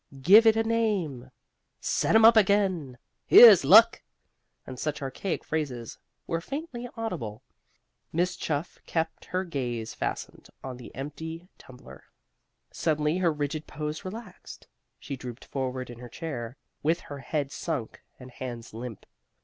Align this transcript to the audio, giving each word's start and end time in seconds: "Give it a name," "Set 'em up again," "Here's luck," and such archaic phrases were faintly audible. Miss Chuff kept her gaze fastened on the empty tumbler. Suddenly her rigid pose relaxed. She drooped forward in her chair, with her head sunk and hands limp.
"Give 0.23 0.47
it 0.47 0.55
a 0.55 0.63
name," 0.63 1.29
"Set 1.79 2.15
'em 2.15 2.25
up 2.25 2.35
again," 2.35 2.97
"Here's 3.27 3.63
luck," 3.63 4.01
and 4.65 4.79
such 4.79 4.99
archaic 4.99 5.43
phrases 5.43 5.99
were 6.25 6.41
faintly 6.41 6.89
audible. 6.97 7.43
Miss 8.11 8.35
Chuff 8.35 8.79
kept 8.87 9.25
her 9.25 9.43
gaze 9.43 9.93
fastened 9.93 10.49
on 10.63 10.77
the 10.77 10.89
empty 10.95 11.49
tumbler. 11.59 12.05
Suddenly 12.71 13.19
her 13.19 13.31
rigid 13.31 13.67
pose 13.67 14.03
relaxed. 14.03 14.67
She 14.97 15.15
drooped 15.15 15.45
forward 15.45 15.91
in 15.91 15.99
her 15.99 16.09
chair, 16.09 16.57
with 16.81 17.01
her 17.01 17.19
head 17.19 17.51
sunk 17.51 18.01
and 18.19 18.31
hands 18.31 18.73
limp. 18.73 19.05